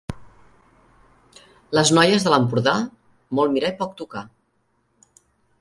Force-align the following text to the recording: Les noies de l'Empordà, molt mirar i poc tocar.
Les 1.79 1.91
noies 1.97 2.25
de 2.29 2.33
l'Empordà, 2.35 2.75
molt 3.41 3.57
mirar 3.59 3.73
i 3.75 3.79
poc 3.85 3.97
tocar. 4.03 4.29